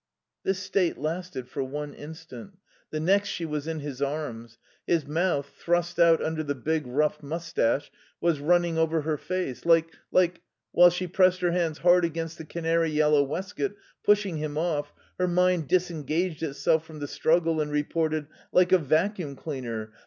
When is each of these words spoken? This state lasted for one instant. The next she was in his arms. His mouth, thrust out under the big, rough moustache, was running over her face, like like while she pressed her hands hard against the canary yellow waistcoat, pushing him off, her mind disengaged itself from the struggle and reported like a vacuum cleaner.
This 0.41 0.57
state 0.57 0.97
lasted 0.97 1.47
for 1.47 1.63
one 1.63 1.93
instant. 1.93 2.57
The 2.89 2.99
next 2.99 3.29
she 3.29 3.45
was 3.45 3.67
in 3.67 3.81
his 3.81 4.01
arms. 4.01 4.57
His 4.87 5.05
mouth, 5.05 5.51
thrust 5.55 5.99
out 5.99 6.23
under 6.23 6.41
the 6.41 6.55
big, 6.55 6.87
rough 6.87 7.21
moustache, 7.21 7.91
was 8.19 8.39
running 8.39 8.79
over 8.79 9.01
her 9.01 9.15
face, 9.19 9.63
like 9.63 9.93
like 10.11 10.41
while 10.71 10.89
she 10.89 11.05
pressed 11.05 11.41
her 11.41 11.51
hands 11.51 11.77
hard 11.77 12.03
against 12.03 12.39
the 12.39 12.45
canary 12.45 12.89
yellow 12.89 13.21
waistcoat, 13.23 13.75
pushing 14.03 14.37
him 14.37 14.57
off, 14.57 14.91
her 15.19 15.27
mind 15.27 15.67
disengaged 15.67 16.41
itself 16.41 16.83
from 16.83 16.97
the 16.97 17.07
struggle 17.07 17.61
and 17.61 17.71
reported 17.71 18.25
like 18.51 18.71
a 18.71 18.79
vacuum 18.79 19.35
cleaner. 19.35 19.91